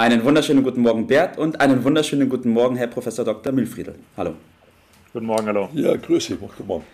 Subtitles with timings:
[0.00, 3.52] Einen wunderschönen guten Morgen, Bert, und einen wunderschönen guten Morgen, Herr Professor Dr.
[3.52, 3.96] Mühlfriedel.
[4.16, 4.34] Hallo.
[5.12, 5.70] Guten Morgen, hallo.
[5.74, 6.84] Ja, grüße, guten Morgen.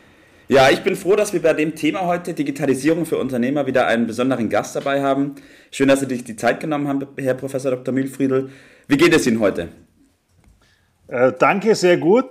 [0.49, 4.07] Ja, ich bin froh, dass wir bei dem Thema heute Digitalisierung für Unternehmer wieder einen
[4.07, 5.35] besonderen Gast dabei haben.
[5.71, 7.93] Schön, dass Sie sich die Zeit genommen haben, Herr Professor Dr.
[7.93, 8.49] Mühlfriedel.
[8.89, 9.69] Wie geht es Ihnen heute?
[11.09, 12.31] Äh, danke, sehr gut.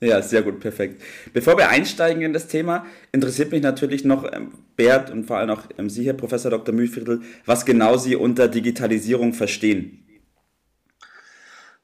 [0.00, 1.02] Ja, sehr gut, perfekt.
[1.32, 5.50] Bevor wir einsteigen in das Thema, interessiert mich natürlich noch, ähm, Bert und vor allem
[5.50, 6.74] auch ähm, Sie, Herr Professor Dr.
[6.74, 10.02] Mühlviertel, was genau Sie unter Digitalisierung verstehen.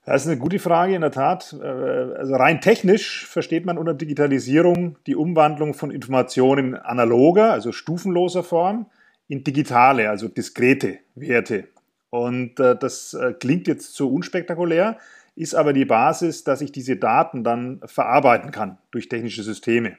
[0.05, 1.57] Das ist eine gute Frage, in der Tat.
[1.59, 7.73] Äh, also rein technisch versteht man unter Digitalisierung die Umwandlung von Informationen in analoger, also
[7.73, 8.87] stufenloser Form,
[9.29, 11.69] in digitale, also diskrete Werte.
[12.11, 14.99] Und äh, das äh, klingt jetzt so unspektakulär,
[15.35, 19.97] ist aber die Basis, dass ich diese Daten dann verarbeiten kann durch technische Systeme.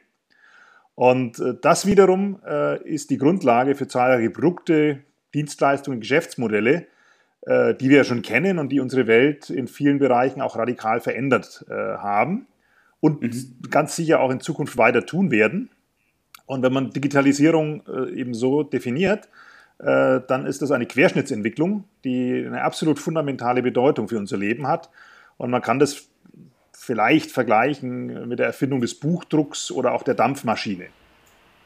[0.96, 5.00] Und äh, das wiederum äh, ist die Grundlage für zahlreiche Produkte,
[5.34, 6.86] Dienstleistungen, Geschäftsmodelle,
[7.42, 11.00] äh, die wir ja schon kennen und die unsere Welt in vielen Bereichen auch radikal
[11.02, 12.48] verändert haben
[13.00, 13.70] und mhm.
[13.70, 15.70] ganz sicher auch in Zukunft weiter tun werden.
[16.46, 19.30] Und wenn man Digitalisierung eben so definiert,
[19.78, 24.90] dann ist das eine Querschnittsentwicklung, die eine absolut fundamentale Bedeutung für unser Leben hat
[25.38, 26.08] und man kann das
[26.72, 30.88] vielleicht vergleichen mit der Erfindung des Buchdrucks oder auch der Dampfmaschine.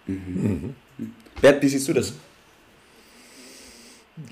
[0.05, 0.75] Mhm.
[0.97, 1.13] Mhm.
[1.41, 2.13] Bert, wie siehst du das?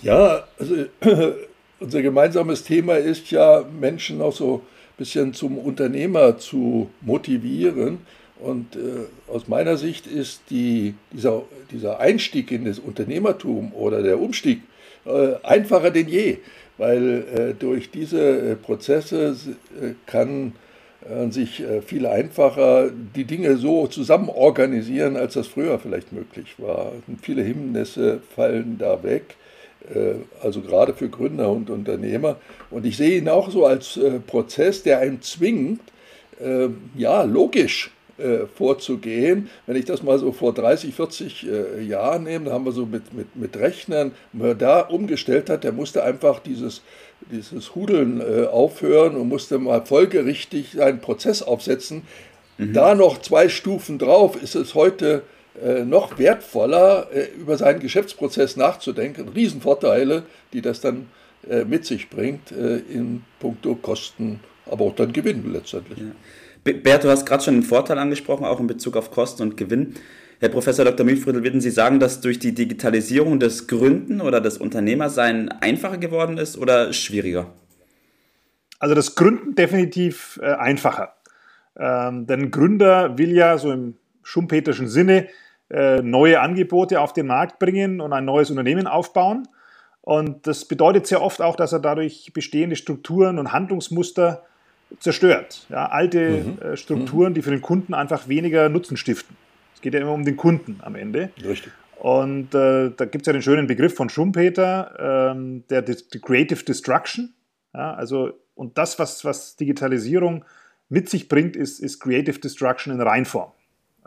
[0.02, 0.76] Ja, also
[1.80, 8.00] unser gemeinsames Thema ist ja, Menschen auch so ein bisschen zum Unternehmer zu motivieren.
[8.40, 14.20] Und äh, aus meiner Sicht ist die, dieser, dieser Einstieg in das Unternehmertum oder der
[14.20, 14.62] Umstieg
[15.06, 16.40] äh, einfacher denn je
[16.78, 19.36] weil äh, durch diese äh, Prozesse
[19.82, 20.54] äh, kann
[21.08, 26.94] äh, sich viel einfacher die Dinge so zusammen organisieren, als das früher vielleicht möglich war.
[27.22, 29.36] Viele Hindernisse fallen da weg,
[30.42, 32.38] also gerade für Gründer und Unternehmer.
[32.72, 35.82] Und ich sehe ihn auch so als Prozess, der einen zwingt,
[36.96, 39.50] ja, logisch äh, vorzugehen.
[39.66, 42.86] Wenn ich das mal so vor 30, 40 äh, Jahren nehme, da haben wir so
[42.86, 46.82] mit, mit, mit Rechnern, wer da umgestellt hat, der musste einfach dieses,
[47.32, 52.04] dieses Hudeln äh, aufhören und musste mal folgerichtig seinen Prozess aufsetzen.
[52.58, 52.74] Mhm.
[52.74, 55.24] Da noch zwei Stufen drauf ist es heute
[55.62, 59.30] äh, noch wertvoller, äh, über seinen Geschäftsprozess nachzudenken.
[59.30, 61.08] Riesenvorteile, die das dann
[61.50, 66.00] äh, mit sich bringt in puncto Kosten, aber auch dann Gewinn letztendlich.
[66.00, 66.06] Ja.
[66.66, 69.94] Bert, du hast gerade schon den Vorteil angesprochen, auch in Bezug auf Kosten und Gewinn.
[70.40, 71.06] Herr Professor Dr.
[71.06, 76.40] Milfriedl, würden Sie sagen, dass durch die Digitalisierung das Gründen oder das Unternehmersein einfacher geworden
[76.40, 77.54] ist oder schwieriger?
[78.80, 81.14] Also das Gründen definitiv äh, einfacher.
[81.78, 85.28] Ähm, denn Gründer will ja so im schumpeterschen Sinne
[85.70, 89.48] äh, neue Angebote auf den Markt bringen und ein neues Unternehmen aufbauen.
[90.02, 94.44] Und das bedeutet sehr oft auch, dass er dadurch bestehende Strukturen und Handlungsmuster
[95.00, 95.66] zerstört.
[95.70, 96.62] Ja, alte mhm.
[96.62, 99.36] äh, Strukturen, die für den Kunden einfach weniger Nutzen stiften.
[99.74, 101.30] Es geht ja immer um den Kunden am Ende.
[101.44, 101.72] Richtig.
[101.98, 106.20] Und äh, da gibt es ja den schönen Begriff von Schumpeter, ähm, der die, die
[106.20, 107.34] Creative Destruction.
[107.74, 110.46] Ja, also, und das, was, was Digitalisierung
[110.90, 113.52] mit sich bringt, ist, ist Creative Destruction in Reinform.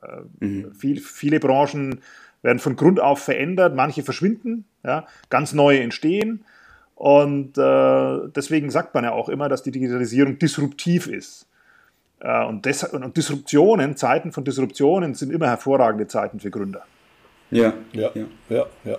[0.02, 0.74] Äh, mhm.
[0.74, 2.00] viel, viele Branchen
[2.42, 6.44] werden von Grund auf verändert, manche verschwinden, ja, ganz neue entstehen.
[6.98, 11.46] Und äh, deswegen sagt man ja auch immer, dass die Digitalisierung disruptiv ist.
[12.18, 16.82] Äh, und, und, Disruptionen, Zeiten von Disruptionen sind immer hervorragende Zeiten für Gründer.
[17.52, 18.66] Ja, ja, ja, ja.
[18.84, 18.96] ja.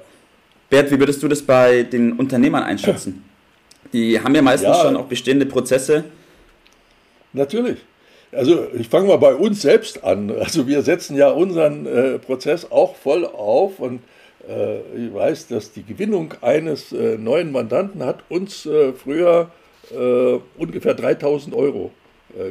[0.69, 3.25] Bert, wie würdest du das bei den Unternehmern einschätzen?
[3.91, 6.05] Die haben ja meistens ja, schon auch bestehende Prozesse.
[7.33, 7.79] Natürlich.
[8.31, 10.31] Also ich fange mal bei uns selbst an.
[10.39, 15.71] Also wir setzen ja unseren äh, Prozess auch voll auf und äh, ich weiß, dass
[15.71, 19.51] die Gewinnung eines äh, neuen Mandanten hat uns äh, früher
[20.55, 21.89] ungefähr 3000 Euro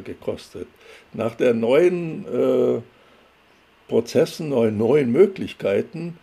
[0.03, 0.67] gekostet.
[1.13, 2.83] Nach der neuen
[3.87, 6.17] Prozessen, neuen, neuen Möglichkeiten,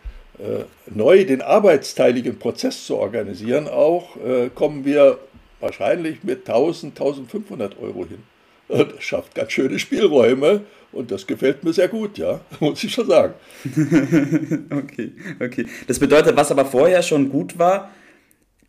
[0.93, 4.15] neu den arbeitsteiligen Prozess zu organisieren, auch
[4.53, 5.17] kommen wir
[5.59, 8.21] wahrscheinlich mit 1000, 1500 Euro hin.
[8.67, 10.61] Das schafft ganz schöne Spielräume
[10.97, 13.33] und das gefällt mir sehr gut, ja, muss ich schon sagen.
[14.71, 15.65] okay, okay.
[15.87, 17.91] Das bedeutet, was aber vorher schon gut war,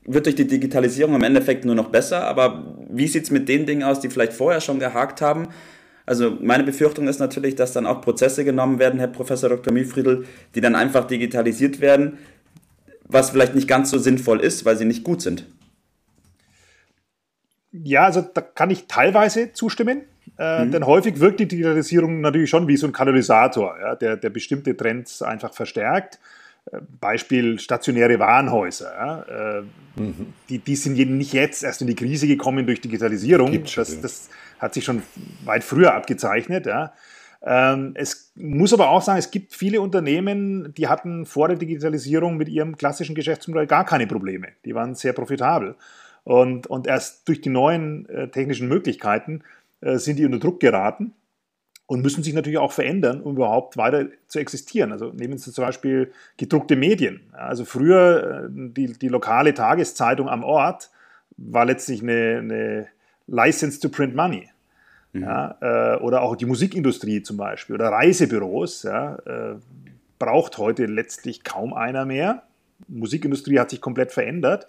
[0.05, 3.67] wird durch die Digitalisierung im Endeffekt nur noch besser, aber wie sieht es mit den
[3.67, 5.49] Dingen aus, die vielleicht vorher schon gehakt haben?
[6.07, 9.73] Also meine Befürchtung ist natürlich, dass dann auch Prozesse genommen werden, Herr Professor Dr.
[9.73, 10.25] Mühlfriedl,
[10.55, 12.19] die dann einfach digitalisiert werden,
[13.05, 15.45] was vielleicht nicht ganz so sinnvoll ist, weil sie nicht gut sind.
[17.73, 20.03] Ja, also da kann ich teilweise zustimmen.
[20.39, 20.73] Äh, mhm.
[20.73, 24.77] Denn häufig wirkt die Digitalisierung natürlich schon wie so ein Katalysator, ja, der, der bestimmte
[24.77, 26.19] Trends einfach verstärkt.
[26.71, 28.93] Äh, Beispiel stationäre Warenhäuser.
[28.95, 29.63] Ja, äh,
[29.97, 30.33] mhm.
[30.49, 33.51] die, die sind nicht jetzt erst in die Krise gekommen durch Digitalisierung.
[33.51, 34.01] Gibt's das, ja.
[34.01, 34.31] das
[34.61, 35.03] hat sich schon
[35.45, 36.67] weit früher abgezeichnet.
[36.67, 36.93] Ja.
[37.43, 42.37] Ähm, es muss aber auch sagen, es gibt viele Unternehmen, die hatten vor der Digitalisierung
[42.37, 44.49] mit ihrem klassischen Geschäftsmodell gar keine Probleme.
[44.65, 45.75] Die waren sehr profitabel.
[46.25, 49.43] Und, und erst durch die neuen äh, technischen Möglichkeiten
[49.81, 51.15] sind die unter Druck geraten
[51.87, 54.93] und müssen sich natürlich auch verändern, um überhaupt weiter zu existieren.
[54.93, 57.21] Also nehmen Sie zum Beispiel gedruckte Medien.
[57.33, 60.91] Also früher äh, die, die lokale Tageszeitung am Ort
[61.39, 62.89] war letztlich eine, eine
[63.27, 64.49] License to print money.
[65.15, 65.23] Mhm.
[65.23, 69.17] Ja, oder auch die Musikindustrie zum Beispiel oder Reisebüros ja,
[70.19, 72.43] braucht heute letztlich kaum einer mehr.
[72.89, 74.67] Die Musikindustrie hat sich komplett verändert.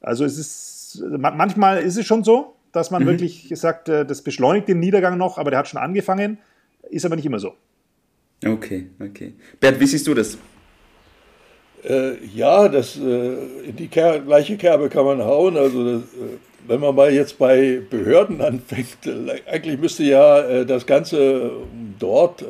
[0.00, 3.06] Also es ist manchmal ist es schon so, dass man mhm.
[3.08, 6.38] wirklich sagt, äh, das beschleunigt den Niedergang noch, aber der hat schon angefangen,
[6.90, 7.54] ist aber nicht immer so.
[8.44, 9.34] Okay, okay.
[9.58, 10.38] Bert, wie siehst du das?
[11.84, 15.56] Äh, ja, das, äh, in die Ker gleiche Kerbe kann man hauen.
[15.56, 16.36] Also, das, äh,
[16.66, 21.52] wenn man mal jetzt bei Behörden anfängt, äh, eigentlich müsste ja äh, das Ganze
[21.98, 22.44] dort,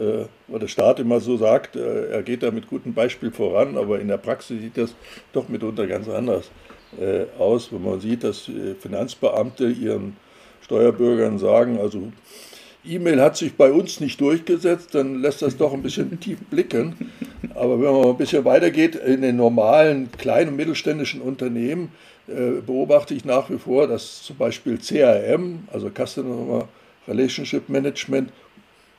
[0.47, 4.09] wo der Staat immer so sagt, er geht da mit gutem Beispiel voran, aber in
[4.09, 4.95] der Praxis sieht das
[5.33, 6.51] doch mitunter ganz anders
[7.01, 8.51] äh, aus, wenn man sieht, dass
[8.81, 10.17] Finanzbeamte ihren
[10.63, 12.13] Steuerbürgern sagen, also
[12.85, 17.11] E-Mail hat sich bei uns nicht durchgesetzt, dann lässt das doch ein bisschen tief blicken.
[17.55, 21.93] Aber wenn man ein bisschen weitergeht, in den normalen kleinen und mittelständischen Unternehmen
[22.29, 26.69] äh, beobachte ich nach wie vor, dass zum Beispiel CRM, also Customer
[27.07, 28.31] Relationship Management,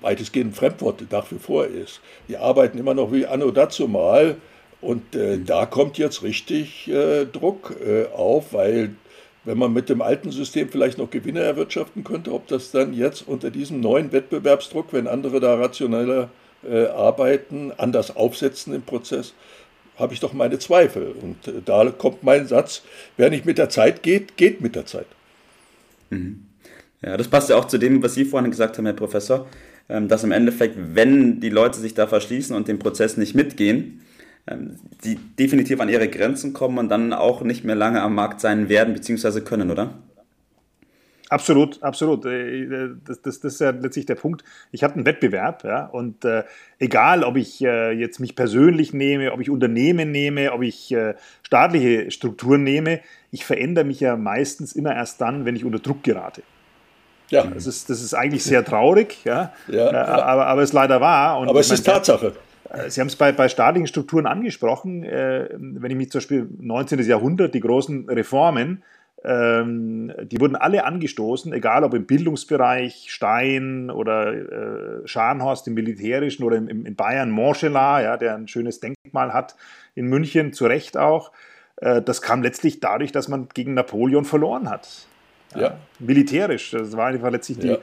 [0.01, 1.99] weitestgehend ein Fremdwort nach wie vor ist.
[2.27, 4.37] Die arbeiten immer noch wie anno dazu mal
[4.81, 8.91] und äh, da kommt jetzt richtig äh, Druck äh, auf, weil
[9.45, 13.27] wenn man mit dem alten System vielleicht noch Gewinne erwirtschaften könnte, ob das dann jetzt
[13.27, 16.29] unter diesem neuen Wettbewerbsdruck, wenn andere da rationeller
[16.69, 19.33] äh, arbeiten, anders aufsetzen im Prozess,
[19.97, 21.13] habe ich doch meine Zweifel.
[21.21, 22.83] Und äh, da kommt mein Satz,
[23.17, 25.07] wer nicht mit der Zeit geht, geht mit der Zeit.
[26.09, 26.45] Mhm.
[27.01, 29.47] Ja, das passt ja auch zu dem, was Sie vorhin gesagt haben, Herr Professor,
[29.87, 34.01] ähm, dass im Endeffekt, wenn die Leute sich da verschließen und den Prozess nicht mitgehen,
[35.03, 38.69] die definitiv an ihre Grenzen kommen und dann auch nicht mehr lange am Markt sein
[38.69, 39.41] werden bzw.
[39.41, 39.93] können, oder?
[41.29, 42.25] Absolut, absolut.
[42.25, 44.43] Äh, das, das, das ist ja letztlich der Punkt.
[44.71, 46.43] Ich habe einen Wettbewerb, ja, und äh,
[46.79, 51.13] egal, ob ich äh, jetzt mich persönlich nehme, ob ich Unternehmen nehme, ob ich äh,
[51.43, 53.01] staatliche Strukturen nehme,
[53.31, 56.41] ich verändere mich ja meistens immer erst dann, wenn ich unter Druck gerate.
[57.29, 57.43] Ja.
[57.45, 60.05] Das ist, das ist eigentlich sehr traurig, ja, ja, ja.
[60.05, 61.39] Aber, aber es ist leider wahr.
[61.39, 62.33] Und aber es ist Tatsache.
[62.71, 65.03] Äh, Sie haben es bei, bei staatlichen Strukturen angesprochen.
[65.03, 66.99] Äh, wenn ich mich zum Beispiel 19.
[66.99, 68.83] Jahrhundert, die großen Reformen,
[69.23, 76.43] ähm, die wurden alle angestoßen, egal ob im Bildungsbereich Stein oder äh, Scharnhorst im militärischen
[76.43, 79.55] oder im, in Bayern Montgelat, ja, der ein schönes Denkmal hat,
[79.95, 81.31] in München zu Recht auch.
[81.77, 84.87] Äh, das kam letztlich dadurch, dass man gegen Napoleon verloren hat.
[85.53, 85.61] Ja.
[85.61, 85.77] ja.
[85.99, 86.71] Militärisch.
[86.71, 87.77] Das war einfach letztlich die,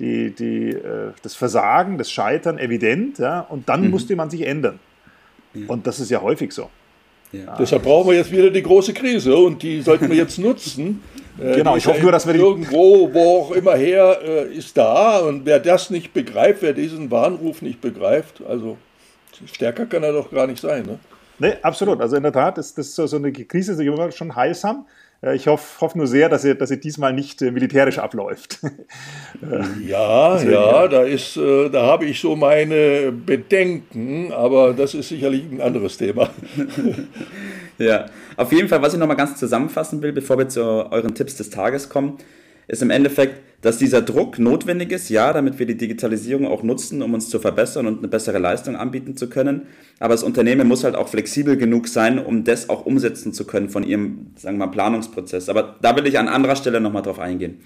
[0.00, 3.90] die, die, äh, das Versagen, das Scheitern evident, ja, und dann mhm.
[3.90, 4.80] musste man sich ändern.
[5.54, 5.68] Ja.
[5.68, 6.70] Und das ist ja häufig so.
[7.32, 7.56] Ja.
[7.56, 11.02] Deshalb brauchen wir jetzt wieder die große Krise und die sollten wir jetzt nutzen.
[11.38, 14.76] Äh, genau, ich hoffe nur, dass wir die irgendwo, wo auch immer her, äh, ist
[14.76, 18.76] da und wer das nicht begreift, wer diesen Warnruf nicht begreift, also
[19.46, 20.84] stärker kann er doch gar nicht sein.
[20.84, 20.98] Ne?
[21.38, 22.00] Nee, absolut.
[22.00, 24.84] Also in der Tat ist das so, so eine Krise ist immer schon heilsam.
[24.84, 24.90] Äh,
[25.34, 28.60] ich hoffe, hoffe nur sehr, dass sie, dass sie diesmal nicht äh, militärisch abläuft.
[29.86, 35.10] ja, Deswegen, ja, da, ist, äh, da habe ich so meine Bedenken, aber das ist
[35.10, 36.30] sicherlich ein anderes Thema.
[37.78, 41.36] ja, auf jeden Fall, was ich nochmal ganz zusammenfassen will, bevor wir zu euren Tipps
[41.36, 42.16] des Tages kommen,
[42.70, 47.02] ist im Endeffekt, dass dieser Druck notwendig ist, ja, damit wir die Digitalisierung auch nutzen,
[47.02, 49.66] um uns zu verbessern und eine bessere Leistung anbieten zu können.
[49.98, 53.68] Aber das Unternehmen muss halt auch flexibel genug sein, um das auch umsetzen zu können
[53.68, 55.48] von ihrem, sagen wir mal, Planungsprozess.
[55.48, 57.58] Aber da will ich an anderer Stelle nochmal drauf eingehen.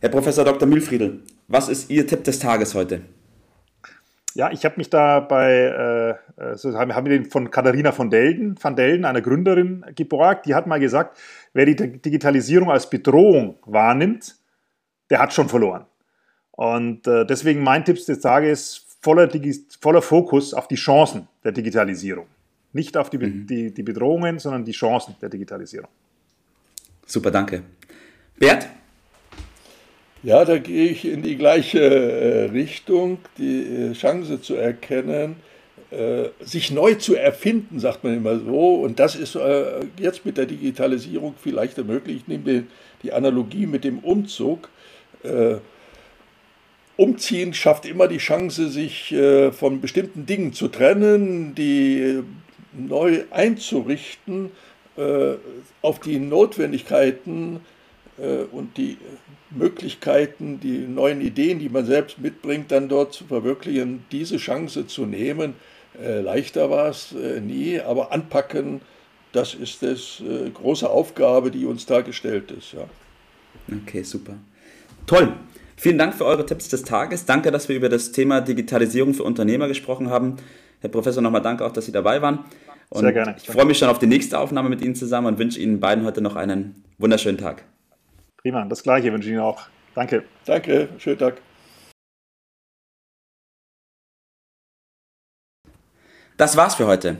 [0.00, 0.66] Herr Professor Dr.
[0.66, 3.02] Mühlfriedel, was ist Ihr Tipp des Tages heute?
[4.34, 8.08] Ja, ich habe mich da bei, äh, so haben, haben wir den von Katharina von
[8.08, 10.46] Delden, van Delden, einer Gründerin, geborgt.
[10.46, 11.18] Die hat mal gesagt,
[11.54, 14.37] wer die Digitalisierung als Bedrohung wahrnimmt,
[15.10, 15.86] der hat schon verloren.
[16.52, 19.28] Und äh, deswegen mein Tipp des Tages voller,
[19.80, 22.26] voller Fokus auf die Chancen der Digitalisierung.
[22.72, 23.46] Nicht auf die, mhm.
[23.46, 25.88] die, die Bedrohungen, sondern die Chancen der Digitalisierung.
[27.06, 27.62] Super, danke.
[28.38, 28.68] Bert?
[30.22, 35.36] Ja, da gehe ich in die gleiche äh, Richtung, die äh, Chance zu erkennen,
[35.90, 38.74] äh, sich neu zu erfinden, sagt man immer so.
[38.82, 39.38] Und das ist
[39.98, 42.16] jetzt mit der Digitalisierung viel leichter möglich.
[42.18, 42.64] Ich nehme
[43.02, 44.68] die Analogie mit dem Umzug.
[46.96, 49.14] Umziehen schafft immer die Chance, sich
[49.52, 52.22] von bestimmten Dingen zu trennen, die
[52.72, 54.50] neu einzurichten,
[55.82, 57.60] auf die Notwendigkeiten
[58.52, 58.96] und die
[59.50, 65.06] Möglichkeiten, die neuen Ideen, die man selbst mitbringt, dann dort zu verwirklichen, diese Chance zu
[65.06, 65.54] nehmen.
[66.00, 68.80] Äh, leichter war es äh, nie, aber anpacken,
[69.32, 72.72] das ist das äh, große Aufgabe, die uns da gestellt ist.
[72.72, 72.88] Ja.
[73.82, 74.34] Okay, super.
[75.08, 75.32] Toll.
[75.76, 77.24] Vielen Dank für eure Tipps des Tages.
[77.24, 80.36] Danke, dass wir über das Thema Digitalisierung für Unternehmer gesprochen haben.
[80.80, 82.44] Herr Professor, nochmal danke auch, dass Sie dabei waren.
[82.90, 83.34] Und Sehr gerne.
[83.38, 86.04] Ich freue mich schon auf die nächste Aufnahme mit Ihnen zusammen und wünsche Ihnen beiden
[86.04, 87.64] heute noch einen wunderschönen Tag.
[88.36, 89.62] Prima, das gleiche wünsche ich Ihnen auch.
[89.94, 90.24] Danke.
[90.44, 91.40] Danke, schönen Tag.
[96.36, 97.16] Das war's für heute.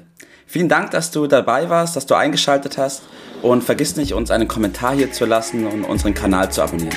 [0.46, 3.02] Vielen Dank, dass du dabei warst, dass du eingeschaltet hast
[3.40, 6.96] und vergiss nicht, uns einen Kommentar hier zu lassen und unseren Kanal zu abonnieren.